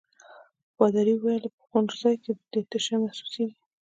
پادري 0.77 1.13
وویل: 1.17 1.43
په 1.55 1.61
خوړنځای 1.67 2.15
کې 2.23 2.31
دي 2.51 2.61
تشه 2.71 2.95
محسوسيږي. 3.03 3.55